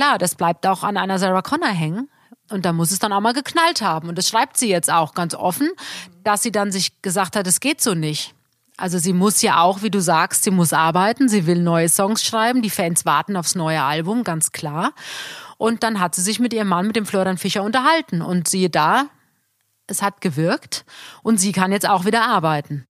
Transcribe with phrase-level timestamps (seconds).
[0.00, 2.08] klar, das bleibt auch an einer Sarah Connor hängen.
[2.48, 4.08] Und da muss es dann auch mal geknallt haben.
[4.08, 5.68] Und das schreibt sie jetzt auch ganz offen,
[6.24, 8.34] dass sie dann sich gesagt hat, es geht so nicht.
[8.78, 12.24] Also sie muss ja auch, wie du sagst, sie muss arbeiten, sie will neue Songs
[12.24, 14.94] schreiben, die Fans warten aufs neue Album, ganz klar.
[15.58, 18.22] Und dann hat sie sich mit ihrem Mann, mit dem Florian Fischer, unterhalten.
[18.22, 19.04] Und siehe da,
[19.86, 20.86] es hat gewirkt
[21.22, 22.86] und sie kann jetzt auch wieder arbeiten.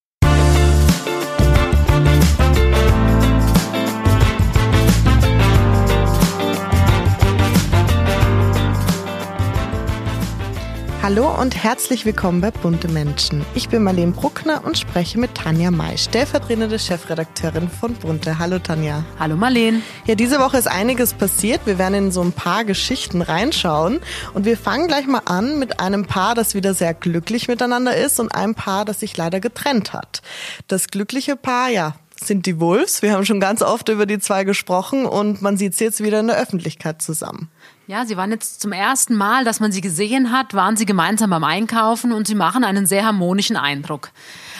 [11.02, 13.42] Hallo und herzlich willkommen bei Bunte Menschen.
[13.54, 18.38] Ich bin Marlene Bruckner und spreche mit Tanja May, stellvertretende Chefredakteurin von Bunte.
[18.38, 19.02] Hallo Tanja.
[19.18, 19.80] Hallo Marlene.
[20.04, 21.62] Ja, diese Woche ist einiges passiert.
[21.64, 24.00] Wir werden in so ein paar Geschichten reinschauen
[24.34, 28.20] und wir fangen gleich mal an mit einem Paar, das wieder sehr glücklich miteinander ist
[28.20, 30.20] und einem Paar, das sich leider getrennt hat.
[30.68, 33.00] Das glückliche Paar, ja, sind die Wolves.
[33.00, 36.20] Wir haben schon ganz oft über die zwei gesprochen und man sieht sie jetzt wieder
[36.20, 37.48] in der Öffentlichkeit zusammen.
[37.90, 41.30] Ja, sie waren jetzt zum ersten Mal, dass man sie gesehen hat, waren sie gemeinsam
[41.30, 44.10] beim Einkaufen und sie machen einen sehr harmonischen Eindruck.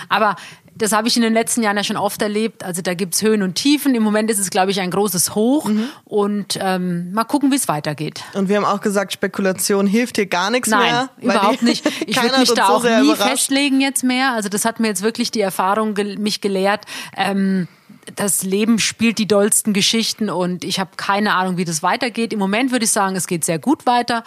[0.09, 0.35] Aber
[0.75, 2.65] das habe ich in den letzten Jahren ja schon oft erlebt.
[2.65, 3.95] Also da gibt's Höhen und Tiefen.
[3.95, 5.67] Im Moment ist es, glaube ich, ein großes Hoch.
[5.67, 5.85] Mhm.
[6.07, 8.25] Und ähm, mal gucken, wie es weitergeht.
[8.35, 11.11] Und wir haben auch gesagt, Spekulation hilft hier gar nichts Nein, mehr.
[11.19, 11.87] Nein, überhaupt nicht.
[12.09, 13.31] Ich würde mich da so auch nie überrascht.
[13.31, 14.33] festlegen jetzt mehr.
[14.33, 16.85] Also das hat mir jetzt wirklich die Erfahrung ge mich gelehrt.
[17.17, 17.69] Ähm,
[18.17, 22.33] das Leben spielt die dollsten Geschichten und ich habe keine Ahnung, wie das weitergeht.
[22.33, 24.25] Im Moment würde ich sagen, es geht sehr gut weiter.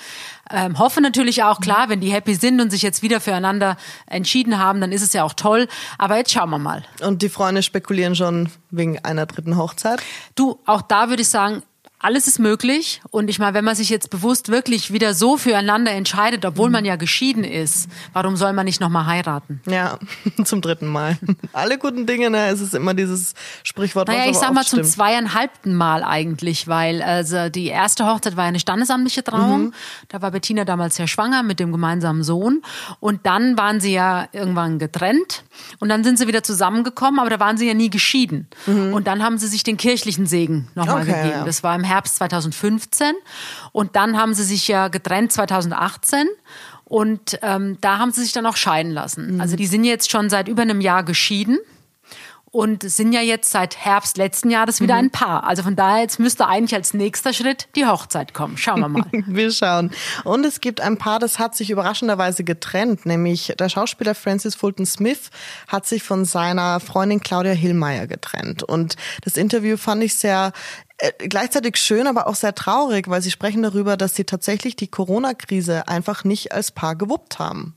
[0.52, 4.60] Ähm, hoffe natürlich auch, klar, wenn die happy sind und sich jetzt wieder füreinander entschieden
[4.60, 5.68] haben, dann ist es ja auch toll.
[5.98, 6.84] Aber jetzt schauen wir mal.
[7.02, 10.02] Und die Freunde spekulieren schon wegen einer dritten Hochzeit?
[10.36, 11.64] Du, auch da würde ich sagen,
[12.04, 13.02] alles ist möglich.
[13.12, 16.84] Und ich meine, wenn man sich jetzt bewusst wirklich wieder so füreinander entscheidet, obwohl man
[16.84, 19.62] ja geschieden ist, warum soll man nicht nochmal heiraten?
[19.66, 19.98] Ja,
[20.44, 21.18] zum dritten Mal.
[21.54, 24.10] Alle guten Dinge, ne, es ist immer dieses Sprichwort.
[24.10, 28.60] Naja, ich sag mal zum zweieinhalbten Mal eigentlich, weil also die erste Hochzeit war eine
[28.60, 29.68] standesamtliche Trauung.
[29.68, 29.74] Mhm.
[30.10, 32.62] Da war Bettina damals ja schwanger mit dem gemeinsamen Sohn.
[33.00, 35.46] Und dann waren sie ja irgendwann getrennt.
[35.80, 38.48] Und dann sind sie wieder zusammengekommen, aber da waren sie ja nie geschieden.
[38.66, 38.94] Mhm.
[38.94, 41.40] Und dann haben sie sich den kirchlichen Segen nochmal okay, gegeben.
[41.40, 41.46] Ja.
[41.46, 43.14] Das war im Herbst 2015.
[43.72, 46.28] Und dann haben sie sich ja getrennt 2018.
[46.86, 49.36] Und ähm, da haben sie sich dann auch scheiden lassen.
[49.36, 49.42] Mhm.
[49.42, 51.60] Also die sind jetzt schon seit über einem Jahr geschieden
[52.54, 55.00] und sind ja jetzt seit Herbst letzten Jahres wieder mhm.
[55.00, 55.44] ein Paar.
[55.44, 58.58] Also von daher, jetzt müsste eigentlich als nächster Schritt die Hochzeit kommen.
[58.58, 59.06] Schauen wir mal.
[59.12, 59.90] wir schauen.
[60.24, 64.86] Und es gibt ein Paar, das hat sich überraschenderweise getrennt, nämlich der Schauspieler Francis Fulton
[64.86, 65.32] Smith
[65.68, 68.62] hat sich von seiner Freundin Claudia Hillmeier getrennt.
[68.62, 70.54] Und das Interview fand ich sehr
[71.18, 75.88] gleichzeitig schön, aber auch sehr traurig, weil sie sprechen darüber, dass sie tatsächlich die Corona-Krise
[75.88, 77.76] einfach nicht als Paar gewuppt haben.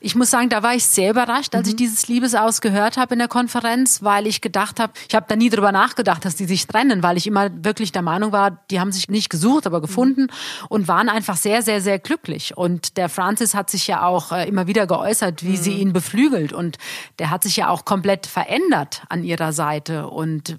[0.00, 1.70] Ich muss sagen, da war ich sehr überrascht, als mhm.
[1.70, 5.36] ich dieses Liebesaus gehört habe in der Konferenz, weil ich gedacht habe, ich habe da
[5.36, 8.80] nie drüber nachgedacht, dass die sich trennen, weil ich immer wirklich der Meinung war, die
[8.80, 10.66] haben sich nicht gesucht, aber gefunden mhm.
[10.68, 12.56] und waren einfach sehr, sehr, sehr glücklich.
[12.56, 15.56] Und der Francis hat sich ja auch äh, immer wieder geäußert, wie mhm.
[15.56, 16.78] sie ihn beflügelt und
[17.18, 20.58] der hat sich ja auch komplett verändert an ihrer Seite und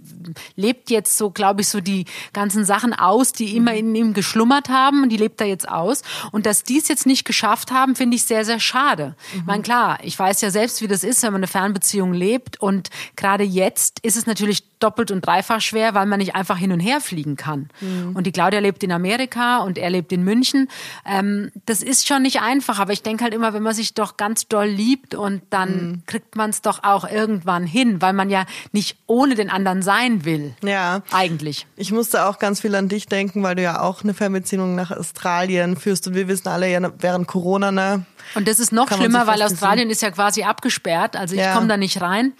[0.55, 3.77] lebt jetzt so, glaube ich, so die ganzen Sachen aus, die immer mhm.
[3.77, 6.01] in ihm geschlummert haben und die lebt er jetzt aus.
[6.31, 9.15] Und dass die es jetzt nicht geschafft haben, finde ich sehr, sehr schade.
[9.33, 9.39] Mhm.
[9.39, 12.59] Ich meine, klar, ich weiß ja selbst, wie das ist, wenn man eine Fernbeziehung lebt.
[12.61, 16.71] Und gerade jetzt ist es natürlich doppelt und dreifach schwer, weil man nicht einfach hin
[16.71, 17.69] und her fliegen kann.
[17.81, 18.15] Mhm.
[18.15, 20.69] Und die Claudia lebt in Amerika und er lebt in München.
[21.05, 24.17] Ähm, das ist schon nicht einfach, aber ich denke halt immer, wenn man sich doch
[24.17, 26.03] ganz doll liebt und dann mhm.
[26.05, 30.25] kriegt man es doch auch irgendwann hin, weil man ja nicht ohne den anderen sein
[30.25, 30.55] will.
[30.63, 31.01] Ja.
[31.11, 31.67] Eigentlich.
[31.75, 34.91] Ich musste auch ganz viel an dich denken, weil du ja auch eine Fernbeziehung nach
[34.91, 38.05] Australien führst und wir wissen alle ja während Corona, ne?
[38.35, 41.53] Und das ist noch schlimmer, weil Australien ist ja quasi abgesperrt, also ich ja.
[41.53, 42.33] komme da nicht rein.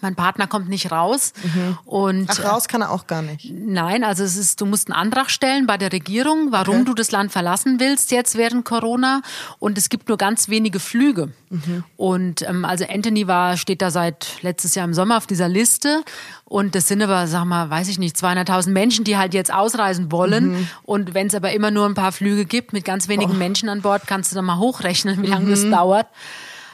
[0.00, 1.32] Mein Partner kommt nicht raus.
[1.42, 1.78] Mhm.
[1.84, 3.50] Und, Ach, raus kann er auch gar nicht.
[3.50, 6.84] Nein, also es ist, du musst einen Antrag stellen bei der Regierung, warum okay.
[6.84, 9.22] du das Land verlassen willst jetzt während Corona.
[9.58, 11.32] Und es gibt nur ganz wenige Flüge.
[11.50, 11.84] Mhm.
[11.96, 16.02] Und ähm, also Anthony war, steht da seit letztes Jahr im Sommer auf dieser Liste.
[16.44, 20.10] Und das sind aber, sag mal, weiß ich nicht, 200.000 Menschen, die halt jetzt ausreisen
[20.12, 20.50] wollen.
[20.50, 20.68] Mhm.
[20.82, 23.36] Und wenn es aber immer nur ein paar Flüge gibt mit ganz wenigen oh.
[23.38, 25.72] Menschen an Bord, kannst du dann mal hochrechnen, wie lange das mhm.
[25.72, 26.06] dauert.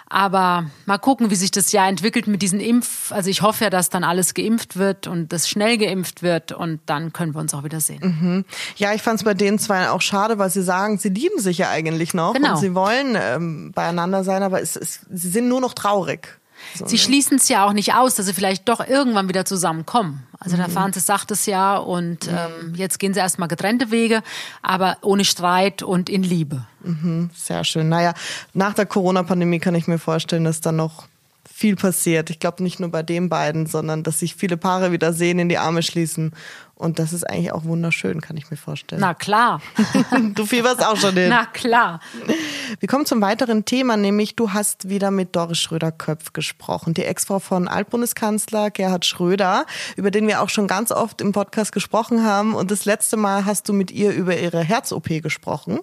[0.09, 3.11] Aber mal gucken, wie sich das Jahr entwickelt mit diesen Impf.
[3.11, 6.81] Also ich hoffe ja, dass dann alles geimpft wird und das schnell geimpft wird und
[6.87, 8.01] dann können wir uns auch wieder sehen.
[8.21, 8.45] Mhm.
[8.77, 11.59] Ja, ich fand es bei den zwei auch schade, weil sie sagen, sie lieben sich
[11.59, 12.53] ja eigentlich noch genau.
[12.53, 16.39] und sie wollen ähm, beieinander sein, aber es, es, sie sind nur noch traurig.
[16.75, 17.01] So, Sie ne?
[17.01, 20.27] schließen es ja auch nicht aus, dass sie vielleicht doch irgendwann wieder zusammenkommen.
[20.39, 20.61] Also mhm.
[20.61, 22.37] der Francis sagt es ja und mhm.
[22.37, 24.23] ähm, jetzt gehen sie erstmal getrennte Wege,
[24.63, 26.65] aber ohne Streit und in Liebe.
[26.83, 27.89] Mhm, sehr schön.
[27.89, 28.15] Naja,
[28.53, 31.07] nach der Corona-Pandemie kann ich mir vorstellen, dass dann noch
[31.57, 32.29] viel passiert.
[32.29, 35.49] Ich glaube nicht nur bei den beiden, sondern dass sich viele Paare wieder sehen, in
[35.49, 36.33] die Arme schließen
[36.79, 39.01] Und das ist eigentlich auch wunderschön, kann ich mir vorstellen.
[39.01, 39.63] Na klar.
[40.35, 41.31] du fieberst auch schon hin.
[41.31, 42.01] Na klar.
[42.81, 47.39] Wir kommen zum weiteren Thema, nämlich du hast wieder mit Doris Schröder-Köpf gesprochen, die Ex-Frau
[47.39, 49.65] von Altbundeskanzler Gerhard Schröder,
[49.97, 52.55] über den wir auch schon ganz oft im Podcast gesprochen haben.
[52.55, 55.81] Und das letzte Mal hast du mit ihr über ihre Herz-OP gesprochen.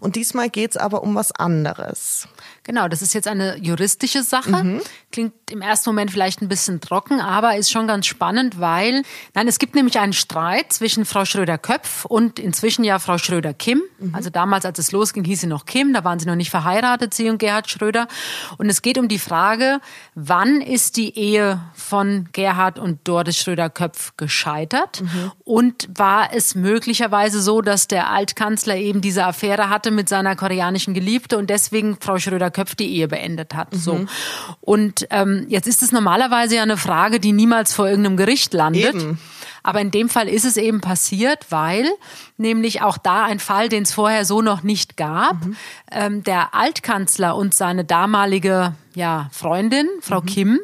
[0.00, 2.26] Und diesmal geht's aber um was anderes.
[2.64, 4.64] Genau, das ist jetzt eine juristische Sache.
[4.64, 4.80] Mhm.
[5.12, 9.02] Klingt im ersten Moment vielleicht ein bisschen trocken, aber ist schon ganz spannend, weil,
[9.34, 10.31] nein, es gibt nämlich einen Streit
[10.68, 13.82] zwischen Frau Schröder-Köpf und inzwischen ja Frau Schröder-Kim.
[13.98, 14.14] Mhm.
[14.14, 17.14] Also damals, als es losging, hieß sie noch Kim, da waren sie noch nicht verheiratet,
[17.14, 18.08] sie und Gerhard Schröder.
[18.58, 19.80] Und es geht um die Frage,
[20.14, 25.02] wann ist die Ehe von Gerhard und Doris Schröder-Köpf gescheitert?
[25.02, 25.32] Mhm.
[25.44, 30.94] Und war es möglicherweise so, dass der Altkanzler eben diese Affäre hatte mit seiner koreanischen
[30.94, 33.72] Geliebte und deswegen Frau Schröder Köpf die Ehe beendet hat.
[33.72, 33.78] Mhm.
[33.78, 34.06] So.
[34.60, 38.94] Und ähm, jetzt ist es normalerweise ja eine Frage, die niemals vor irgendeinem Gericht landet.
[38.94, 39.18] Eben.
[39.62, 41.86] Aber in dem Fall ist es eben passiert, weil
[42.36, 45.56] nämlich auch da ein Fall, den es vorher so noch nicht gab, mhm.
[45.90, 50.26] ähm, der Altkanzler und seine damalige ja, Freundin, Frau mhm.
[50.26, 50.60] Kim,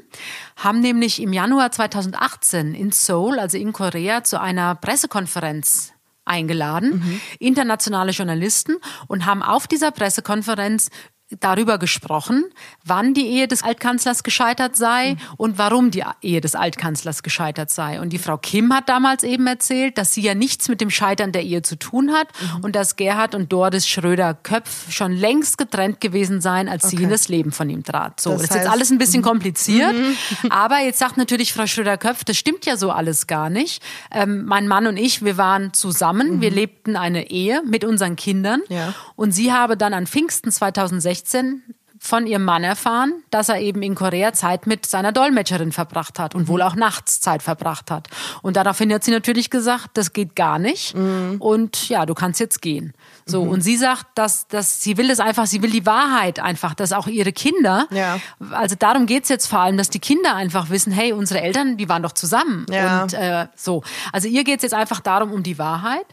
[0.56, 5.92] haben nämlich im Januar 2018 in Seoul, also in Korea, zu einer Pressekonferenz
[6.24, 7.20] eingeladen, mhm.
[7.38, 10.90] internationale Journalisten, und haben auf dieser Pressekonferenz
[11.40, 12.44] darüber gesprochen,
[12.84, 15.18] wann die Ehe des Altkanzlers gescheitert sei mhm.
[15.36, 18.00] und warum die Ehe des Altkanzlers gescheitert sei.
[18.00, 21.32] Und die Frau Kim hat damals eben erzählt, dass sie ja nichts mit dem Scheitern
[21.32, 22.64] der Ehe zu tun hat mhm.
[22.64, 26.96] und dass Gerhard und Doris Schröder-Köpf schon längst getrennt gewesen seien, als okay.
[26.96, 28.20] sie in das Leben von ihm trat.
[28.20, 29.26] So, das, das ist jetzt alles ein bisschen mhm.
[29.26, 30.16] kompliziert, mhm.
[30.50, 33.82] aber jetzt sagt natürlich Frau Schröder-Köpf, das stimmt ja so alles gar nicht.
[34.10, 36.56] Ähm, mein Mann und ich, wir waren zusammen, wir mhm.
[36.56, 38.94] lebten eine Ehe mit unseren Kindern ja.
[39.14, 41.62] und sie habe dann an Pfingsten 2016 16
[42.00, 46.34] von ihrem Mann erfahren, dass er eben in Korea Zeit mit seiner Dolmetscherin verbracht hat
[46.34, 46.48] und mhm.
[46.48, 48.08] wohl auch nachts Zeit verbracht hat.
[48.40, 50.94] Und daraufhin hat sie natürlich gesagt, das geht gar nicht.
[50.94, 51.36] Mhm.
[51.40, 52.94] Und ja, du kannst jetzt gehen.
[53.26, 53.50] So, mhm.
[53.50, 56.92] und sie sagt, dass, dass sie will das einfach, sie will die Wahrheit einfach, dass
[56.92, 58.20] auch ihre Kinder, ja.
[58.52, 61.88] also darum geht's jetzt vor allem, dass die Kinder einfach wissen, hey, unsere Eltern, die
[61.88, 62.64] waren doch zusammen.
[62.70, 63.02] Ja.
[63.02, 63.82] Und äh, so.
[64.12, 66.06] Also ihr geht's jetzt einfach darum, um die Wahrheit.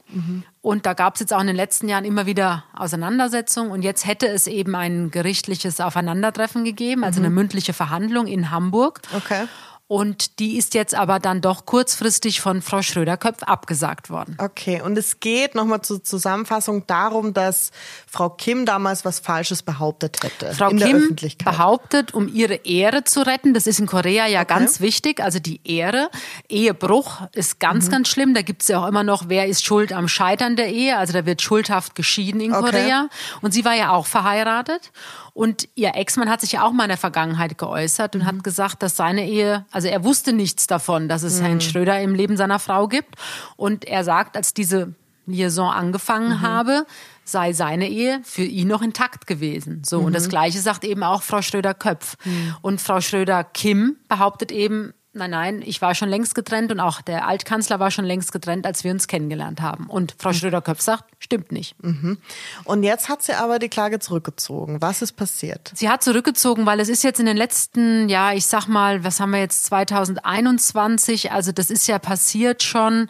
[0.65, 3.69] Und da gab es jetzt auch in den letzten Jahren immer wieder Auseinandersetzungen.
[3.69, 7.27] Und jetzt hätte es eben ein gerichtliches Aufeinandertreffen gegeben, also mhm.
[7.27, 9.01] eine mündliche Verhandlung in Hamburg.
[9.15, 9.45] Okay.
[9.87, 14.35] Und die ist jetzt aber dann doch kurzfristig von Frau Schröder-Köpf abgesagt worden.
[14.39, 17.69] Okay, und es geht nochmal zur Zusammenfassung darum, dass
[18.07, 20.55] Frau Kim damals was Falsches behauptet hätte.
[20.55, 24.55] Frau Kim behauptet, um ihre Ehre zu retten, das ist in Korea ja okay.
[24.55, 26.09] ganz wichtig, also die Ehre.
[26.49, 27.91] Ehebruch ist ganz, mhm.
[27.91, 28.33] ganz schlimm.
[28.33, 30.97] Da gibt es ja auch immer noch, wer ist schuld am Scheitern der Ehe.
[30.97, 32.71] Also da wird schuldhaft geschieden in okay.
[32.71, 33.07] Korea.
[33.41, 34.91] Und sie war ja auch verheiratet.
[35.35, 38.25] Und ihr Ex-Mann hat sich ja auch mal in der Vergangenheit geäußert und mhm.
[38.25, 41.45] hat gesagt, dass seine Ehe, also er wusste nichts davon, dass es mhm.
[41.45, 43.15] Herrn Schröder im Leben seiner Frau gibt.
[43.57, 44.95] Und er sagt, als diese
[45.25, 46.41] Liaison angefangen mhm.
[46.43, 46.85] habe,
[47.25, 49.81] sei seine Ehe für ihn noch intakt gewesen.
[49.85, 49.99] So.
[49.99, 50.29] Und das mhm.
[50.29, 52.15] Gleiche sagt eben auch Frau Schröder-Köpf.
[52.23, 52.55] Mhm.
[52.61, 57.25] Und Frau Schröder-Kim behauptet eben, Nein, nein, ich war schon längst getrennt und auch der
[57.25, 59.87] Altkanzler war schon längst getrennt, als wir uns kennengelernt haben.
[59.87, 60.33] Und Frau mhm.
[60.33, 61.81] Schröder-Köpf sagt, stimmt nicht.
[61.81, 62.17] Mhm.
[62.65, 64.81] Und jetzt hat sie aber die Klage zurückgezogen.
[64.81, 65.71] Was ist passiert?
[65.73, 69.21] Sie hat zurückgezogen, weil es ist jetzt in den letzten, ja, ich sag mal, was
[69.21, 71.31] haben wir jetzt 2021?
[71.31, 73.07] Also das ist ja passiert schon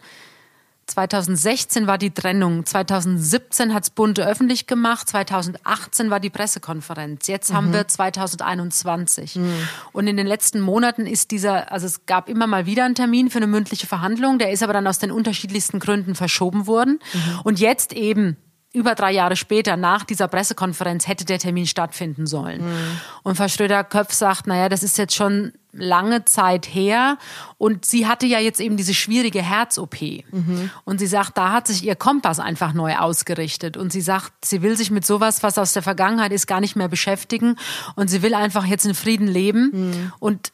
[0.86, 7.54] 2016 war die Trennung, 2017 hat's Bunte öffentlich gemacht, 2018 war die Pressekonferenz, jetzt mhm.
[7.54, 9.36] haben wir 2021.
[9.36, 9.52] Mhm.
[9.92, 13.30] Und in den letzten Monaten ist dieser, also es gab immer mal wieder einen Termin
[13.30, 17.00] für eine mündliche Verhandlung, der ist aber dann aus den unterschiedlichsten Gründen verschoben worden.
[17.12, 17.40] Mhm.
[17.42, 18.36] Und jetzt eben
[18.76, 22.62] über drei Jahre später, nach dieser Pressekonferenz, hätte der Termin stattfinden sollen.
[22.62, 23.00] Mhm.
[23.22, 27.16] Und Frau Schröder-Köpf sagt, naja, das ist jetzt schon lange Zeit her
[27.58, 30.00] und sie hatte ja jetzt eben diese schwierige Herz-OP.
[30.30, 30.70] Mhm.
[30.84, 34.60] Und sie sagt, da hat sich ihr Kompass einfach neu ausgerichtet und sie sagt, sie
[34.60, 37.56] will sich mit sowas, was aus der Vergangenheit ist, gar nicht mehr beschäftigen
[37.94, 40.12] und sie will einfach jetzt in Frieden leben mhm.
[40.18, 40.52] und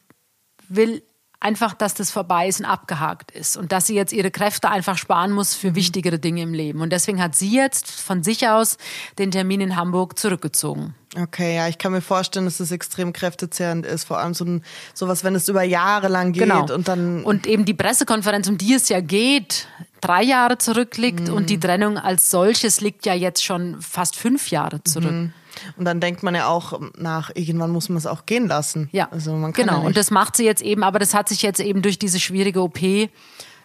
[0.69, 1.03] will
[1.43, 4.97] einfach, dass das vorbei ist und abgehakt ist und dass sie jetzt ihre Kräfte einfach
[4.97, 5.75] sparen muss für mhm.
[5.75, 6.81] wichtigere Dinge im Leben.
[6.81, 8.77] Und deswegen hat sie jetzt von sich aus
[9.17, 10.95] den Termin in Hamburg zurückgezogen.
[11.15, 14.63] Okay, ja, ich kann mir vorstellen, dass es extrem kräftezehrend ist, vor allem so ein,
[14.95, 16.73] sowas, wenn es über Jahre lang geht genau.
[16.73, 17.23] und dann.
[17.23, 19.67] Und eben die Pressekonferenz, um die es ja geht,
[20.01, 21.33] drei Jahre zurückliegt mhm.
[21.33, 25.11] und die Trennung als solches liegt ja jetzt schon fast fünf Jahre zurück.
[25.11, 25.33] Mhm.
[25.77, 28.89] Und dann denkt man ja auch nach, irgendwann muss man es auch gehen lassen.
[28.91, 29.81] Ja, also man kann genau.
[29.81, 32.19] Ja und das macht sie jetzt eben, aber das hat sich jetzt eben durch diese
[32.19, 32.79] schwierige OP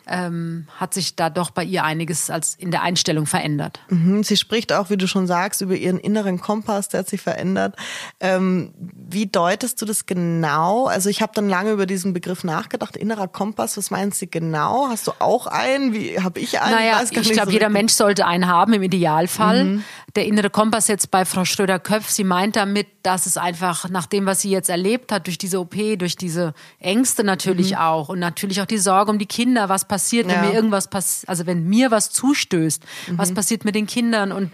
[0.08, 3.80] ähm, hat sich da doch bei ihr einiges als in der Einstellung verändert.
[3.88, 4.22] Mhm.
[4.24, 7.76] Sie spricht auch, wie du schon sagst, über ihren inneren Kompass, der hat sich verändert.
[8.20, 10.86] Ähm, wie deutest du das genau?
[10.86, 12.96] Also ich habe dann lange über diesen Begriff nachgedacht.
[12.96, 14.88] Innerer Kompass, was meinst du genau?
[14.88, 15.92] Hast du auch einen?
[15.92, 16.74] Wie habe ich einen?
[16.74, 19.64] Naja, ich, ich glaube, so jeder Mensch sollte einen haben im Idealfall.
[19.64, 19.84] Mhm.
[20.18, 24.26] Der innere Kompass jetzt bei Frau Schröder-Köpf, sie meint damit, dass es einfach nach dem,
[24.26, 27.76] was sie jetzt erlebt hat, durch diese OP, durch diese Ängste natürlich mhm.
[27.76, 30.42] auch und natürlich auch die Sorge um die Kinder, was passiert, wenn ja.
[30.42, 33.16] mir irgendwas passiert, also wenn mir was zustößt, mhm.
[33.16, 34.50] was passiert mit den Kindern und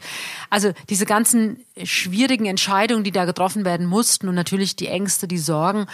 [0.51, 5.39] also diese ganzen schwierigen Entscheidungen, die da getroffen werden mussten und natürlich die Ängste, die
[5.39, 5.87] Sorgen,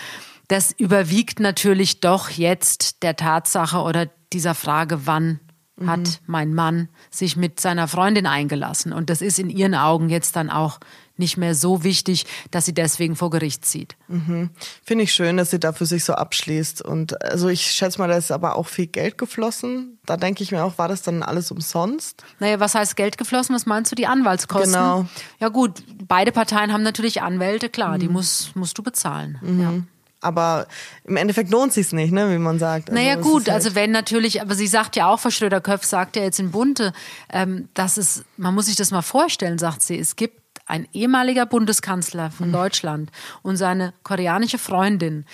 [0.49, 5.39] das überwiegt natürlich doch jetzt der Tatsache oder dieser Frage, wann
[5.87, 6.15] hat mhm.
[6.27, 8.93] mein Mann sich mit seiner Freundin eingelassen.
[8.93, 10.81] Und das ist in ihren Augen jetzt dann auch
[11.21, 13.97] nicht mehr so wichtig, dass sie deswegen vor Gericht zieht.
[14.09, 14.51] Mhm.
[14.83, 16.83] Finde ich schön, dass sie da für sich so abschließt.
[16.83, 19.99] Und also ich schätze mal, da ist aber auch viel Geld geflossen.
[20.07, 22.25] Da denke ich mir auch, war das dann alles umsonst?
[22.41, 23.55] Naja, was heißt Geld geflossen?
[23.55, 24.73] Was meinst du, die Anwaltskosten?
[24.73, 25.07] Genau.
[25.39, 28.01] Ja gut, beide Parteien haben natürlich Anwälte, klar, mhm.
[28.01, 29.39] die muss, musst du bezahlen.
[29.43, 29.61] Mhm.
[29.61, 29.73] Ja.
[30.21, 30.67] Aber
[31.05, 32.91] im Endeffekt lohnt sich's nicht, ne, wie man sagt.
[32.91, 36.17] Also naja gut, halt also wenn natürlich, aber sie sagt ja auch, Frau Schröder-Köpf sagt
[36.17, 36.93] ja jetzt in Bunte,
[37.33, 41.47] ähm, dass es, man muss sich das mal vorstellen, sagt sie, es gibt ein ehemaliger
[41.47, 42.53] Bundeskanzler von mhm.
[42.53, 43.11] Deutschland
[43.43, 45.25] und seine koreanische Freundin,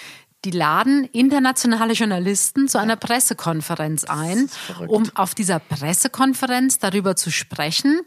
[0.47, 4.49] die laden internationale Journalisten zu einer Pressekonferenz ein,
[4.87, 8.01] um auf dieser Pressekonferenz darüber zu sprechen,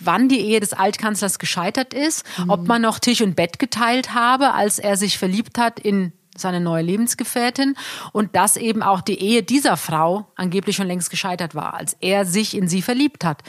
[0.00, 2.50] wann die Ehe des Altkanzlers gescheitert ist, mhm.
[2.50, 6.60] ob man noch Tisch und Bett geteilt habe, als er sich verliebt hat in seine
[6.60, 7.76] neue Lebensgefährtin
[8.12, 12.24] und dass eben auch die Ehe dieser Frau angeblich schon längst gescheitert war, als er
[12.24, 13.42] sich in sie verliebt hat.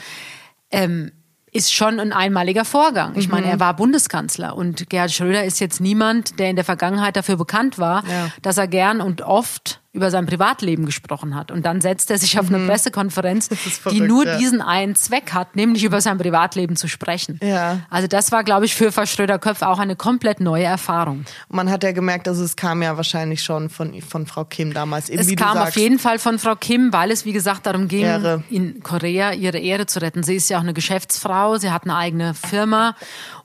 [0.70, 1.12] Ähm,
[1.52, 3.14] ist schon ein einmaliger Vorgang.
[3.16, 3.34] Ich mhm.
[3.34, 7.36] meine, er war Bundeskanzler und Gerhard Schröder ist jetzt niemand, der in der Vergangenheit dafür
[7.36, 8.30] bekannt war, ja.
[8.42, 11.50] dass er gern und oft über sein Privatleben gesprochen hat.
[11.50, 12.68] Und dann setzt er sich auf eine mhm.
[12.68, 14.36] Pressekonferenz, verrückt, die nur ja.
[14.36, 17.40] diesen einen Zweck hat, nämlich über sein Privatleben zu sprechen.
[17.42, 17.80] Ja.
[17.88, 21.24] Also das war, glaube ich, für Frau Schröder-Köpf auch eine komplett neue Erfahrung.
[21.48, 24.74] Und man hat ja gemerkt, also es kam ja wahrscheinlich schon von, von Frau Kim
[24.74, 25.08] damals.
[25.08, 28.04] Eben, es kam auf jeden Fall von Frau Kim, weil es, wie gesagt, darum ging,
[28.04, 28.44] Ehre.
[28.50, 30.22] in Korea ihre Ehre zu retten.
[30.22, 32.94] Sie ist ja auch eine Geschäftsfrau, sie hat eine eigene Firma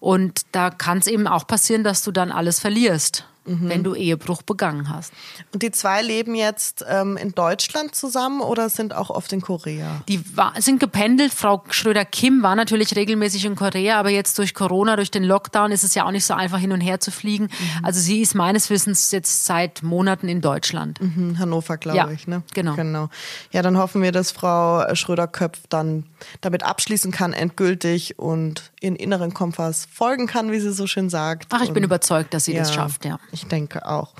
[0.01, 3.69] und da kann es eben auch passieren, dass du dann alles verlierst mhm.
[3.69, 5.13] wenn du Ehebruch begangen hast.
[5.53, 10.01] Und die zwei leben jetzt ähm, in Deutschland zusammen oder sind auch oft in Korea?
[10.07, 11.33] Die war, sind gependelt.
[11.33, 15.83] Frau Schröder-Kim war natürlich regelmäßig in Korea, aber jetzt durch Corona, durch den Lockdown ist
[15.83, 17.45] es ja auch nicht so einfach hin und her zu fliegen.
[17.45, 17.85] Mhm.
[17.85, 21.01] Also sie ist meines Wissens jetzt seit Monaten in Deutschland.
[21.01, 22.27] Mhm, Hannover, glaube ja, ich.
[22.27, 22.43] Ne?
[22.53, 22.75] Genau.
[22.75, 23.09] genau.
[23.51, 26.05] Ja, dann hoffen wir, dass Frau Schröder-Köpf dann
[26.41, 31.47] damit abschließen kann, endgültig und ihren inneren Kompass folgen kann, wie sie so schön sagt.
[31.51, 33.19] Ach, ich und bin überzeugt, dass sie ja, das schafft, ja.
[33.31, 34.13] Ich denke auch.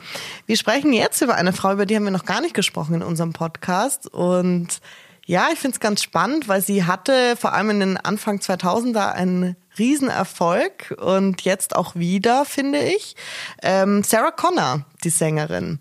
[0.46, 3.04] Wir sprechen jetzt über eine Frau, über die haben wir noch gar nicht gesprochen in
[3.04, 4.08] unserem Podcast.
[4.08, 4.80] Und
[5.26, 9.12] ja, ich finde es ganz spannend, weil sie hatte vor allem in den Anfang 2000er
[9.12, 13.16] einen Riesenerfolg und jetzt auch wieder, finde ich.
[13.64, 15.80] Ähm, Sarah Connor, die Sängerin.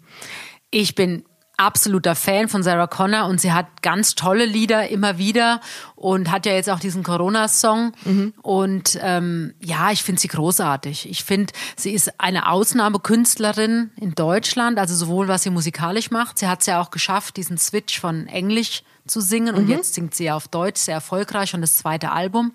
[0.70, 1.24] Ich bin
[1.60, 5.60] absoluter Fan von Sarah Connor und sie hat ganz tolle Lieder immer wieder
[5.94, 7.92] und hat ja jetzt auch diesen Corona-Song.
[8.04, 8.32] Mhm.
[8.40, 11.08] Und ähm, ja, ich finde sie großartig.
[11.08, 16.38] Ich finde, sie ist eine Ausnahmekünstlerin in Deutschland, also sowohl was sie musikalisch macht.
[16.38, 19.70] Sie hat es ja auch geschafft, diesen Switch von Englisch zu singen und mhm.
[19.70, 22.52] jetzt singt sie ja auf Deutsch, sehr erfolgreich und das zweite Album.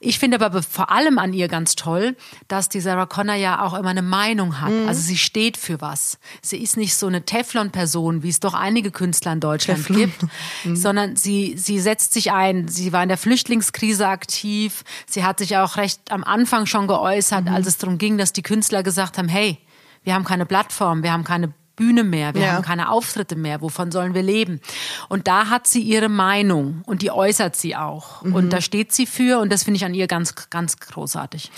[0.00, 2.16] Ich finde aber vor allem an ihr ganz toll,
[2.48, 4.72] dass die Sarah Connor ja auch immer eine Meinung hat.
[4.72, 4.88] Mhm.
[4.88, 6.18] Also sie steht für was.
[6.42, 9.98] Sie ist nicht so eine Teflon-Person, wie es doch einige Künstler in Deutschland Teflon.
[9.98, 10.22] gibt,
[10.64, 10.76] mhm.
[10.76, 12.68] sondern sie, sie setzt sich ein.
[12.68, 14.84] Sie war in der Flüchtlingskrise aktiv.
[15.06, 17.54] Sie hat sich auch recht am Anfang schon geäußert, mhm.
[17.54, 19.58] als es darum ging, dass die Künstler gesagt haben, hey,
[20.04, 22.52] wir haben keine Plattform, wir haben keine Bühne mehr, wir ja.
[22.52, 24.60] haben keine Auftritte mehr, wovon sollen wir leben?
[25.08, 28.22] Und da hat sie ihre Meinung und die äußert sie auch.
[28.22, 28.34] Mhm.
[28.34, 31.50] Und da steht sie für und das finde ich an ihr ganz, ganz großartig.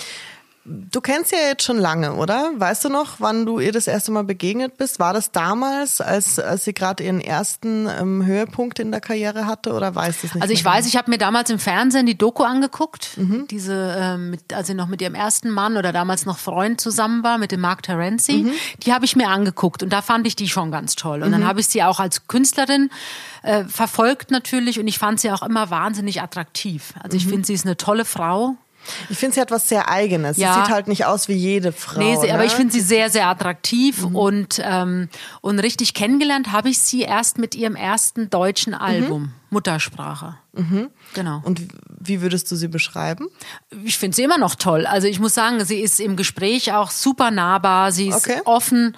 [0.91, 2.51] Du kennst ja jetzt schon lange, oder?
[2.55, 4.99] Weißt du noch, wann du ihr das erste Mal begegnet bist?
[4.99, 9.73] War das damals, als, als sie gerade ihren ersten ähm, Höhepunkt in der Karriere hatte,
[9.73, 10.43] oder weißt du es nicht?
[10.43, 13.47] Also ich weiß, ich habe mir damals im Fernsehen die Doku angeguckt, mhm.
[13.49, 17.23] diese, ähm, mit, als sie noch mit ihrem ersten Mann oder damals noch Freund zusammen
[17.23, 18.45] war, mit dem Mark Terenzi.
[18.45, 18.53] Mhm.
[18.83, 21.23] Die habe ich mir angeguckt und da fand ich die schon ganz toll.
[21.23, 21.33] Und mhm.
[21.33, 22.91] dann habe ich sie auch als Künstlerin
[23.43, 26.93] äh, verfolgt natürlich und ich fand sie auch immer wahnsinnig attraktiv.
[27.03, 27.31] Also ich mhm.
[27.31, 28.57] finde, sie ist eine tolle Frau
[29.09, 30.37] ich finde, sie hat was sehr Eigenes.
[30.37, 30.55] Ja.
[30.55, 32.01] Sie sieht halt nicht aus wie jede Frau.
[32.01, 32.35] Nee, sie, ne?
[32.35, 34.17] aber ich finde sie sehr, sehr attraktiv mhm.
[34.17, 35.09] und, ähm,
[35.41, 39.33] und richtig kennengelernt habe ich sie erst mit ihrem ersten deutschen Album, mhm.
[39.51, 40.37] Muttersprache.
[40.53, 40.91] Mhm.
[41.15, 41.41] Genau.
[41.45, 41.63] Und
[42.01, 43.29] wie würdest du sie beschreiben?
[43.85, 44.87] Ich finde sie immer noch toll.
[44.87, 48.41] Also ich muss sagen, sie ist im Gespräch auch super nahbar, sie ist okay.
[48.45, 48.97] offen,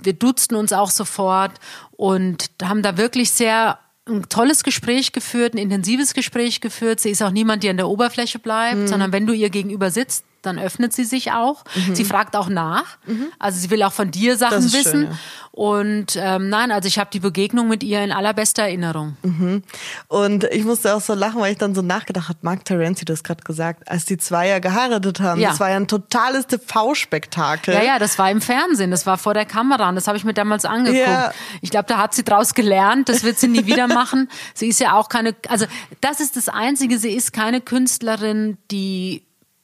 [0.00, 1.52] wir duzen uns auch sofort
[1.92, 3.78] und haben da wirklich sehr
[4.08, 7.00] ein tolles Gespräch geführt, ein intensives Gespräch geführt.
[7.00, 8.86] Sie ist auch niemand, der an der Oberfläche bleibt, mhm.
[8.88, 11.64] sondern wenn du ihr gegenüber sitzt, dann öffnet sie sich auch.
[11.74, 11.94] Mhm.
[11.94, 12.98] Sie fragt auch nach.
[13.06, 13.26] Mhm.
[13.38, 14.82] Also sie will auch von dir Sachen wissen.
[14.82, 15.18] Schön, ja.
[15.52, 19.16] Und ähm, nein, also ich habe die Begegnung mit ihr in allerbester Erinnerung.
[19.22, 19.62] Mhm.
[20.08, 23.12] Und ich musste auch so lachen, weil ich dann so nachgedacht habe, Mark Terenzi, du
[23.12, 25.50] hast gerade gesagt, als die zwei ja geheiratet haben, ja.
[25.50, 27.74] das war ja ein totales TV-Spektakel.
[27.74, 30.24] Ja, ja, das war im Fernsehen, das war vor der Kamera und das habe ich
[30.24, 31.06] mir damals angeguckt.
[31.06, 31.32] Ja.
[31.60, 34.30] Ich glaube, da hat sie draus gelernt, das wird sie nie wieder machen.
[34.54, 35.66] sie ist ja auch keine, also
[36.00, 39.22] das ist das Einzige, sie ist keine Künstlerin, die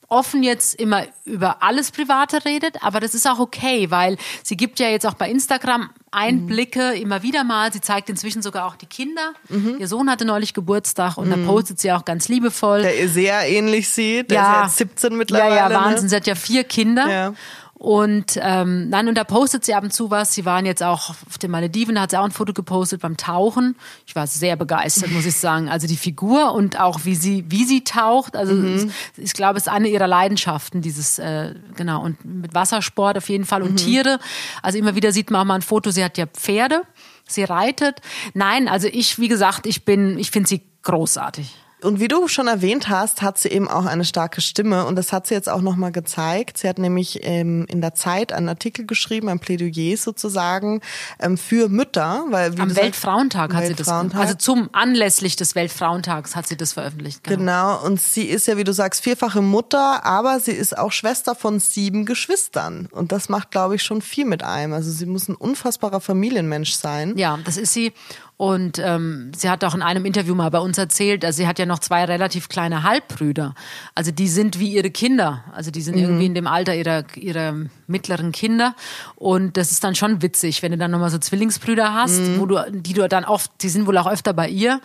[0.08, 4.80] offen jetzt immer über alles Private redet, aber das ist auch okay, weil sie gibt
[4.80, 7.02] ja jetzt auch bei Instagram Einblicke mhm.
[7.02, 7.72] immer wieder mal.
[7.72, 9.34] Sie zeigt inzwischen sogar auch die Kinder.
[9.48, 9.76] Mhm.
[9.78, 11.44] Ihr Sohn hatte neulich Geburtstag und mhm.
[11.44, 12.82] da postet sie auch ganz liebevoll.
[12.82, 14.30] Der ihr sehr ähnlich sieht.
[14.30, 14.64] Der ja.
[14.64, 15.56] ist jetzt 17 mittlerweile.
[15.56, 16.04] Ja, ja, Wahnsinn.
[16.04, 16.08] Ne?
[16.08, 17.08] Sie hat ja vier Kinder.
[17.08, 17.34] Ja.
[17.78, 20.35] Und ähm, nein, und da postet sie ab und zu was.
[20.35, 23.16] Sie waren jetzt auch auf den Malediven, da hat sie auch ein Foto gepostet beim
[23.16, 23.76] Tauchen.
[24.04, 25.68] Ich war sehr begeistert, muss ich sagen.
[25.68, 28.35] Also die Figur und auch wie sie, wie sie taucht.
[28.35, 28.90] Also mhm.
[29.16, 33.44] ich glaube, es ist eine ihrer Leidenschaften, dieses, äh, genau, und mit Wassersport auf jeden
[33.44, 33.76] Fall und mhm.
[33.76, 34.18] Tiere.
[34.61, 36.82] Also immer wieder sieht man auch mal ein Foto, sie hat ja Pferde,
[37.28, 38.00] sie reitet.
[38.35, 41.54] Nein, also ich, wie gesagt, ich bin, ich finde sie großartig.
[41.82, 45.12] Und wie du schon erwähnt hast, hat sie eben auch eine starke Stimme und das
[45.12, 46.58] hat sie jetzt auch nochmal gezeigt.
[46.58, 50.80] Sie hat nämlich ähm, in der Zeit einen Artikel geschrieben, ein Plädoyer sozusagen
[51.20, 56.35] ähm, für Mütter, weil wie am Weltfrauentag hat sie das, also zum anlässlich des Weltfrauentags
[56.35, 57.23] hat sie das veröffentlicht.
[57.23, 57.38] Genau.
[57.38, 57.85] genau.
[57.85, 61.61] Und sie ist ja, wie du sagst, vierfache Mutter, aber sie ist auch Schwester von
[61.61, 64.73] sieben Geschwistern und das macht, glaube ich, schon viel mit einem.
[64.73, 67.16] Also sie muss ein unfassbarer Familienmensch sein.
[67.16, 67.92] Ja, das ist sie.
[68.38, 71.59] Und ähm, sie hat auch in einem Interview mal bei uns erzählt, also sie hat
[71.59, 73.57] ja noch zwei relativ kleine Halbbrüder.
[73.97, 75.42] Also die sind wie ihre Kinder.
[75.52, 76.02] Also die sind mhm.
[76.02, 77.57] irgendwie in dem Alter ihrer, ihrer
[77.88, 78.76] mittleren Kinder.
[79.16, 82.38] Und das ist dann schon witzig, wenn du dann nochmal so Zwillingsbrüder hast, mhm.
[82.38, 84.80] wo du, die du dann oft, die sind wohl auch öfter bei ihr.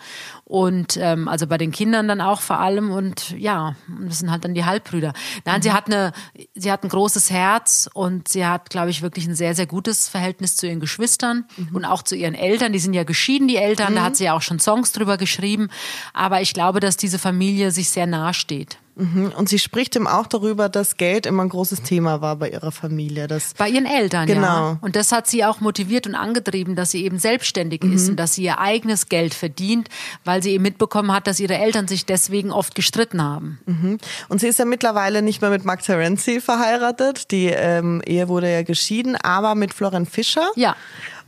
[0.46, 2.90] Und ähm, also bei den Kindern dann auch vor allem.
[2.90, 5.12] Und ja, das sind halt dann die Halbbrüder.
[5.44, 5.62] Nein, mhm.
[5.62, 6.12] sie hat eine,
[6.54, 10.08] sie hat ein großes Herz und sie hat, glaube ich, wirklich ein sehr, sehr gutes
[10.08, 11.76] Verhältnis zu ihren Geschwistern mhm.
[11.76, 12.72] und auch zu ihren Eltern.
[12.72, 13.94] Die sind ja geschieden, die Eltern.
[13.94, 14.04] Da mhm.
[14.04, 15.68] hat sie ja auch schon Songs drüber geschrieben.
[16.12, 18.78] Aber ich glaube, dass diese Familie sich sehr nahe steht.
[18.96, 19.32] Mhm.
[19.36, 22.70] Und sie spricht ihm auch darüber, dass Geld immer ein großes Thema war bei ihrer
[22.70, 23.26] Familie.
[23.26, 24.42] Dass bei ihren Eltern, genau.
[24.42, 24.78] ja.
[24.80, 27.92] Und das hat sie auch motiviert und angetrieben, dass sie eben selbstständig mhm.
[27.92, 29.88] ist und dass sie ihr eigenes Geld verdient,
[30.24, 33.58] weil sie eben mitbekommen hat, dass ihre Eltern sich deswegen oft gestritten haben.
[33.66, 33.98] Mhm.
[34.28, 37.30] Und sie ist ja mittlerweile nicht mehr mit Mark Terenzi verheiratet.
[37.32, 40.50] Die ähm, Ehe wurde ja geschieden, aber mit Florian Fischer.
[40.54, 40.76] Ja.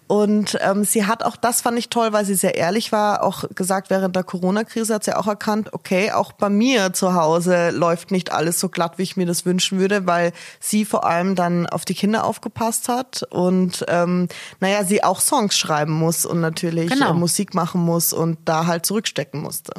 [0.09, 3.45] Und ähm, sie hat auch, das fand ich toll, weil sie sehr ehrlich war, auch
[3.55, 8.12] gesagt, während der Corona-Krise hat sie auch erkannt, okay, auch bei mir zu Hause läuft
[8.12, 11.66] nicht alles so glatt, wie ich mir das wünschen würde, weil sie vor allem dann
[11.66, 14.29] auf die Kinder aufgepasst hat und ähm,
[14.61, 17.11] naja, sie auch Songs schreiben muss und natürlich genau.
[17.11, 19.73] äh, Musik machen muss und da halt zurückstecken musste.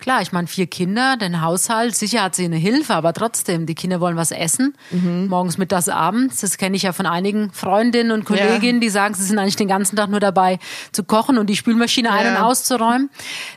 [0.00, 3.74] Klar, ich meine, vier Kinder, den Haushalt, sicher hat sie eine Hilfe, aber trotzdem, die
[3.74, 5.28] Kinder wollen was essen, mhm.
[5.28, 6.40] morgens, mittags, abends.
[6.40, 8.80] Das kenne ich ja von einigen Freundinnen und Kolleginnen, ja.
[8.80, 10.58] die sagen, sie sind eigentlich den ganzen Tag nur dabei
[10.92, 12.14] zu kochen und die Spülmaschine ja.
[12.14, 13.10] ein- und auszuräumen.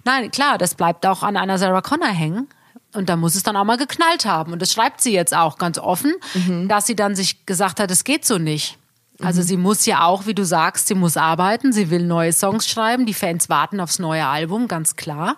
[0.04, 2.48] Nein, klar, das bleibt auch an einer Sarah Connor hängen.
[2.94, 4.54] Und da muss es dann auch mal geknallt haben.
[4.54, 6.68] Und das schreibt sie jetzt auch ganz offen, mhm.
[6.68, 8.78] dass sie dann sich gesagt hat, es geht so nicht.
[9.22, 9.46] Also mhm.
[9.46, 13.06] sie muss ja auch, wie du sagst, sie muss arbeiten, sie will neue Songs schreiben,
[13.06, 15.38] die Fans warten aufs neue Album, ganz klar.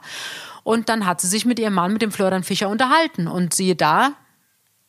[0.66, 3.28] Und dann hat sie sich mit ihrem Mann, mit dem Florian Fischer, unterhalten.
[3.28, 4.14] Und siehe da,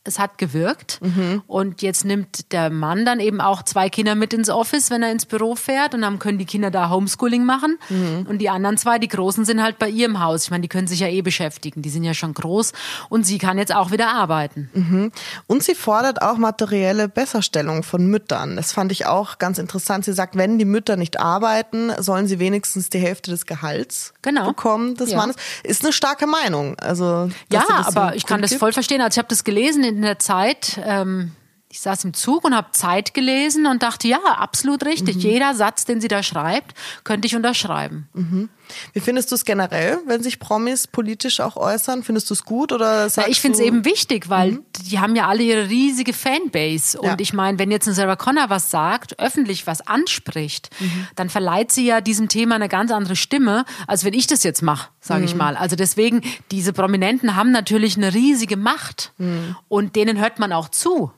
[0.06, 1.00] es hat gewirkt.
[1.02, 1.42] Mhm.
[1.46, 5.12] Und jetzt nimmt der Mann dann eben auch zwei Kinder mit ins Office, wenn er
[5.12, 5.94] ins Büro fährt.
[5.94, 7.78] Und dann können die Kinder da Homeschooling machen.
[7.88, 8.26] Mhm.
[8.28, 10.44] Und die anderen zwei, die Großen, sind halt bei ihr im Haus.
[10.44, 11.82] Ich meine, die können sich ja eh beschäftigen.
[11.82, 12.72] Die sind ja schon groß.
[13.08, 14.70] Und sie kann jetzt auch wieder arbeiten.
[14.74, 15.12] Mhm.
[15.46, 18.56] Und sie fordert auch materielle Besserstellung von Müttern.
[18.56, 20.04] Das fand ich auch ganz interessant.
[20.04, 24.46] Sie sagt, wenn die Mütter nicht arbeiten, sollen sie wenigstens die Hälfte des Gehalts genau.
[24.46, 25.16] bekommen des ja.
[25.16, 25.36] Mannes.
[25.62, 26.78] Ist eine starke Meinung.
[26.78, 29.00] Also, ja, aber ich kann das voll verstehen.
[29.00, 31.32] Also ich habe das gelesen in der Zeit, ähm,
[31.76, 35.16] ich saß im Zug und habe Zeit gelesen und dachte, ja, absolut richtig.
[35.16, 35.20] Mhm.
[35.20, 38.08] Jeder Satz, den sie da schreibt, könnte ich unterschreiben.
[38.14, 38.48] Mhm.
[38.94, 42.02] Wie findest du es generell, wenn sich Promis politisch auch äußern?
[42.02, 44.64] Findest du es gut oder ja, Ich finde es eben wichtig, weil mhm.
[44.88, 46.98] die haben ja alle ihre riesige Fanbase.
[46.98, 47.16] Und ja.
[47.18, 51.08] ich meine, wenn jetzt eine Sarah Connor was sagt, öffentlich was anspricht, mhm.
[51.14, 54.62] dann verleiht sie ja diesem Thema eine ganz andere Stimme, als wenn ich das jetzt
[54.62, 55.26] mache, sage mhm.
[55.26, 55.56] ich mal.
[55.58, 59.56] Also deswegen, diese Prominenten haben natürlich eine riesige Macht mhm.
[59.68, 61.12] und denen hört man auch zu.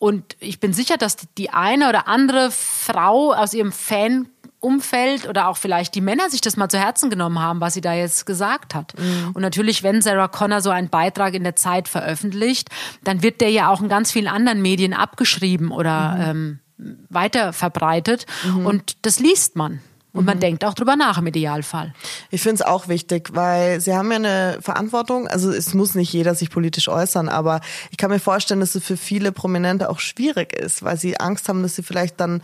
[0.00, 5.48] Und ich bin sicher, dass die eine oder andere Frau aus ihrem Fan Umfeld oder
[5.48, 8.24] auch vielleicht die Männer sich das mal zu Herzen genommen haben, was sie da jetzt
[8.24, 8.94] gesagt hat.
[8.98, 9.32] Mhm.
[9.34, 12.68] Und natürlich, wenn Sarah Connor so einen Beitrag in der Zeit veröffentlicht,
[13.04, 16.60] dann wird der ja auch in ganz vielen anderen Medien abgeschrieben oder mhm.
[16.78, 18.26] ähm, weiter verbreitet.
[18.44, 18.66] Mhm.
[18.66, 19.80] Und das liest man.
[20.12, 21.94] Und man denkt auch drüber nach im Idealfall.
[22.30, 25.28] Ich finde es auch wichtig, weil sie haben ja eine Verantwortung.
[25.28, 28.84] Also es muss nicht jeder sich politisch äußern, aber ich kann mir vorstellen, dass es
[28.84, 32.42] für viele Prominente auch schwierig ist, weil sie Angst haben, dass sie vielleicht dann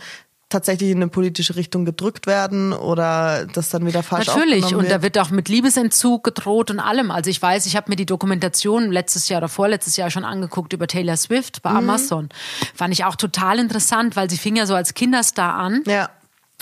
[0.49, 5.01] tatsächlich in eine politische Richtung gedrückt werden oder das dann wieder falsch Natürlich, und da
[5.01, 7.11] wird auch mit Liebesentzug gedroht und allem.
[7.11, 10.71] Also ich weiß, ich habe mir die Dokumentation letztes Jahr oder vorletztes Jahr schon angeguckt
[10.71, 11.77] über Taylor Swift bei mhm.
[11.77, 12.29] Amazon.
[12.73, 15.83] Fand ich auch total interessant, weil sie fing ja so als Kinderstar an.
[15.85, 16.09] Ja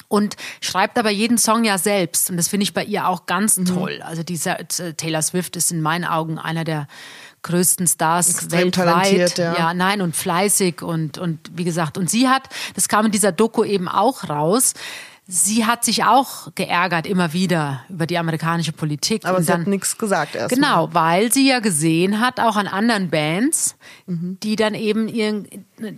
[0.08, 2.30] und schreibt aber jeden Song ja selbst.
[2.30, 3.66] Und das finde ich bei ihr auch ganz mhm.
[3.66, 4.02] toll.
[4.04, 6.88] Also dieser äh, Taylor Swift ist in meinen Augen einer der
[7.44, 9.38] größten Stars Extrem weltweit.
[9.38, 9.58] Ja.
[9.58, 13.32] ja, nein, und fleißig und, und wie gesagt, und sie hat, das kam in dieser
[13.32, 14.74] Doku eben auch raus,
[15.28, 19.26] sie hat sich auch geärgert immer wieder über die amerikanische Politik.
[19.26, 20.54] Aber und sie dann, hat nichts gesagt erst.
[20.54, 23.76] Genau, weil sie ja gesehen hat, auch an anderen Bands,
[24.08, 24.38] mhm.
[24.42, 25.48] die dann eben ihren,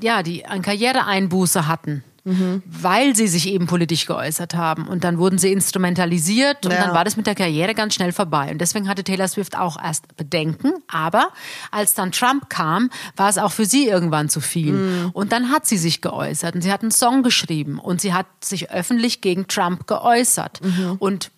[0.02, 2.63] ja, die eine Karriereeinbuße hatten mhm.
[2.66, 4.88] weil sie sich eben politisch geäußert haben.
[4.88, 6.84] Und dann wurden sie instrumentalisiert und ja.
[6.84, 8.52] dann war das mit der Karriere ganz schnell vorbei.
[8.52, 10.74] Und deswegen hatte Taylor Swift auch erst Bedenken.
[10.88, 11.30] Aber
[11.72, 14.74] als dann Trump kam, war es auch für sie irgendwann zu viel.
[14.74, 15.10] Mhm.
[15.13, 18.28] Und dann hat sie sich geäußert und sie hat einen Song geschrieben und sie hat
[18.44, 20.62] sich öffentlich gegen Trump geäußert.
[20.63, 20.96] Mhm.
[21.00, 21.32] Und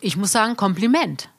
[0.00, 1.30] ich muss sagen, Kompliment.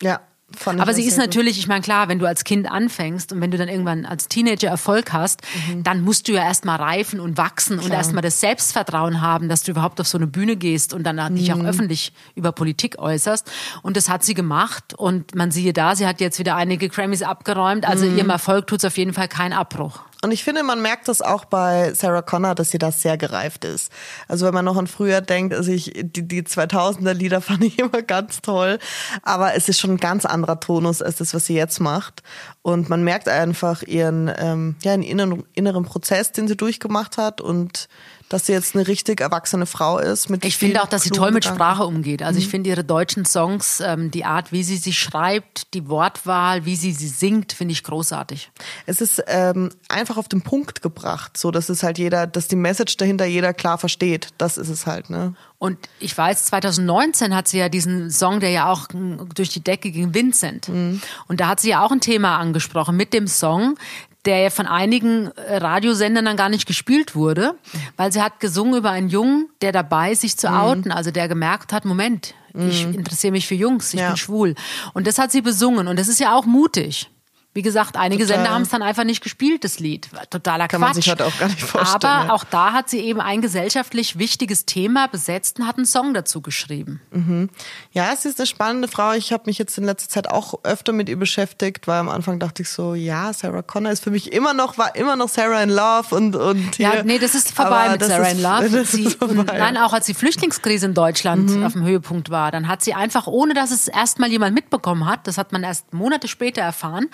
[0.00, 0.20] Ja.
[0.66, 3.58] Aber sie ist natürlich, ich meine, klar, wenn du als Kind anfängst und wenn du
[3.58, 5.82] dann irgendwann als Teenager Erfolg hast, mhm.
[5.82, 7.86] dann musst du ja erstmal reifen und wachsen klar.
[7.86, 11.16] und erstmal das Selbstvertrauen haben, dass du überhaupt auf so eine Bühne gehst und dann
[11.16, 11.36] mhm.
[11.36, 11.66] dich auch mhm.
[11.66, 13.50] öffentlich über Politik äußerst.
[13.82, 17.22] Und das hat sie gemacht und man siehe da, sie hat jetzt wieder einige Grammys
[17.22, 17.86] abgeräumt.
[17.88, 18.18] Also mhm.
[18.18, 20.00] ihrem Erfolg tut es auf jeden Fall keinen Abbruch.
[20.24, 23.66] Und ich finde, man merkt das auch bei Sarah Connor, dass sie das sehr gereift
[23.66, 23.92] ist.
[24.26, 27.78] Also wenn man noch an früher denkt, also ich, die, die 2000er Lieder fand ich
[27.78, 28.78] immer ganz toll,
[29.22, 32.22] aber es ist schon ein ganz anderer Tonus als das, was sie jetzt macht.
[32.62, 37.42] Und man merkt einfach ihren, ähm, ja, einen inneren, inneren Prozess, den sie durchgemacht hat
[37.42, 37.88] und
[38.28, 40.28] dass sie jetzt eine richtig erwachsene Frau ist.
[40.42, 42.22] Ich finde auch, dass sie toll mit Sprache umgeht.
[42.22, 42.44] Also mhm.
[42.44, 46.76] ich finde ihre deutschen Songs, ähm, die Art, wie sie sie schreibt, die Wortwahl, wie
[46.76, 48.50] sie sie singt, finde ich großartig.
[48.86, 52.56] Es ist ähm, einfach auf den Punkt gebracht, so dass es halt jeder, dass die
[52.56, 54.28] Message dahinter jeder klar versteht.
[54.38, 55.34] Das ist es halt, ne?
[55.58, 58.88] Und ich weiß, 2019 hat sie ja diesen Song, der ja auch
[59.34, 60.68] durch die Decke ging, Vincent.
[60.68, 61.00] Mhm.
[61.26, 63.76] Und da hat sie ja auch ein Thema angesprochen mit dem Song,
[64.24, 67.54] der ja von einigen äh, Radiosendern dann gar nicht gespielt wurde,
[67.96, 70.56] weil sie hat gesungen über einen Jungen, der dabei ist, sich zu mhm.
[70.56, 72.94] outen, also der gemerkt hat, Moment, ich mhm.
[72.94, 74.08] interessiere mich für Jungs, ich ja.
[74.08, 74.54] bin schwul.
[74.92, 77.10] Und das hat sie besungen und das ist ja auch mutig.
[77.54, 78.38] Wie gesagt, einige Total.
[78.38, 80.10] Sender haben es dann einfach nicht gespielt, das Lied.
[80.28, 80.88] Totaler Kann Quatsch.
[80.88, 82.12] man sich halt auch gar nicht vorstellen.
[82.12, 82.32] Aber ja.
[82.32, 86.40] auch da hat sie eben ein gesellschaftlich wichtiges Thema besetzt und hat einen Song dazu
[86.40, 87.00] geschrieben.
[87.12, 87.48] Mhm.
[87.92, 89.12] Ja, sie ist eine spannende Frau.
[89.12, 92.40] Ich habe mich jetzt in letzter Zeit auch öfter mit ihr beschäftigt, weil am Anfang
[92.40, 95.62] dachte ich so, ja, Sarah Connor ist für mich immer noch, war immer noch Sarah
[95.62, 96.92] in Love und, und hier.
[96.92, 98.84] Ja, nee, das ist vorbei Aber mit Sarah ist, in Love.
[98.94, 101.64] Sie, nein, auch als die Flüchtlingskrise in Deutschland mhm.
[101.64, 105.26] auf dem Höhepunkt war, dann hat sie einfach, ohne dass es erstmal jemand mitbekommen hat,
[105.28, 107.08] das hat man erst Monate später erfahren,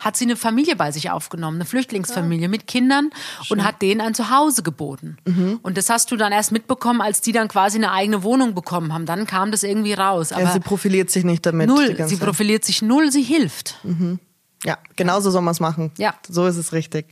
[0.00, 3.10] hat sie eine Familie bei sich aufgenommen, eine Flüchtlingsfamilie mit Kindern
[3.42, 3.58] Schön.
[3.58, 5.16] und hat denen ein Zuhause geboten.
[5.24, 5.60] Mhm.
[5.62, 8.92] Und das hast du dann erst mitbekommen, als die dann quasi eine eigene Wohnung bekommen
[8.92, 9.06] haben.
[9.06, 10.32] Dann kam das irgendwie raus.
[10.32, 11.68] Aber ja, sie profiliert sich nicht damit.
[11.68, 11.96] Null.
[12.06, 13.76] Sie profiliert sich null, sie hilft.
[13.82, 14.18] Mhm.
[14.64, 15.92] Ja, genauso soll man es machen.
[15.98, 16.14] Ja.
[16.28, 17.06] So ist es richtig.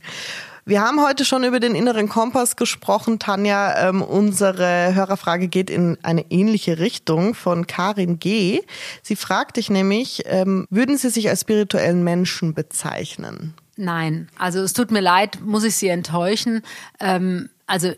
[0.67, 3.87] Wir haben heute schon über den inneren Kompass gesprochen, Tanja.
[3.87, 8.61] Ähm, unsere Hörerfrage geht in eine ähnliche Richtung von Karin G.
[9.03, 13.53] Sie fragt dich nämlich, ähm, würden Sie sich als spirituellen Menschen bezeichnen?
[13.75, 16.63] Nein, also es tut mir leid, muss ich Sie enttäuschen.
[16.99, 17.91] Ähm, also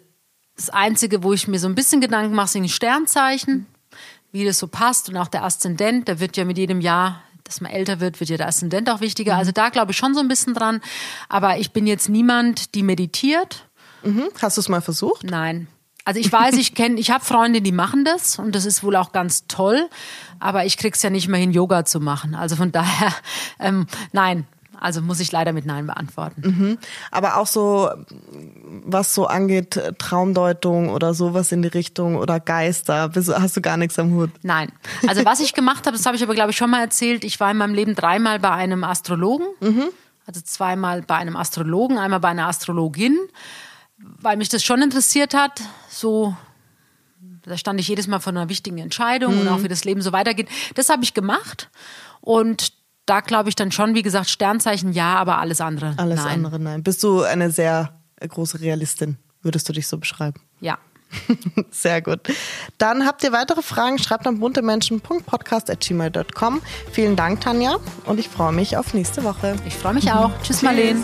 [0.57, 3.65] das Einzige, wo ich mir so ein bisschen Gedanken mache, sind die Sternzeichen,
[4.33, 7.61] wie das so passt und auch der Aszendent, der wird ja mit jedem Jahr dass
[7.61, 9.33] man älter wird, wird ja der Aszendent auch wichtiger.
[9.33, 9.39] Mhm.
[9.39, 10.81] Also da glaube ich schon so ein bisschen dran.
[11.29, 13.65] Aber ich bin jetzt niemand, die meditiert.
[14.03, 14.29] Mhm.
[14.41, 15.23] Hast du es mal versucht?
[15.23, 15.67] Nein.
[16.05, 18.95] Also ich weiß, ich kenne, ich habe Freunde, die machen das und das ist wohl
[18.95, 19.89] auch ganz toll,
[20.39, 22.33] aber ich krieg's ja nicht mehr hin, Yoga zu machen.
[22.33, 23.13] Also von daher,
[23.59, 24.47] ähm, nein,
[24.79, 26.41] also muss ich leider mit Nein beantworten.
[26.41, 26.77] Mhm.
[27.11, 27.89] Aber auch so,
[28.85, 33.97] was so angeht, Traumdeutung oder sowas in die Richtung oder Geister, hast du gar nichts
[33.99, 34.31] am Hut?
[34.43, 34.71] Nein.
[35.07, 37.23] Also was ich gemacht habe, das habe ich aber, glaube ich, schon mal erzählt.
[37.23, 39.47] Ich war in meinem Leben dreimal bei einem Astrologen.
[39.59, 39.89] Mhm.
[40.25, 43.17] Also zweimal bei einem Astrologen, einmal bei einer Astrologin,
[43.97, 45.61] weil mich das schon interessiert hat.
[45.89, 46.35] So
[47.47, 49.41] da stand ich jedes Mal vor einer wichtigen Entscheidung mhm.
[49.41, 50.49] und auch wie das Leben so weitergeht.
[50.75, 51.69] Das habe ich gemacht
[52.21, 52.73] und
[53.07, 56.45] da glaube ich dann schon, wie gesagt, Sternzeichen ja, aber alles andere alles nein.
[56.45, 56.83] andere nein.
[56.83, 60.39] Bist du eine sehr große Realistin, würdest du dich so beschreiben?
[60.59, 60.77] Ja.
[61.71, 62.19] Sehr gut.
[62.77, 66.61] Dann habt ihr weitere Fragen, schreibt an buntemenschen.podcast.gmail.com.
[66.91, 69.55] Vielen Dank, Tanja, und ich freue mich auf nächste Woche.
[69.65, 70.31] Ich freue mich auch.
[70.41, 70.63] Tschüss, Tschüss.
[70.63, 71.01] Marlene.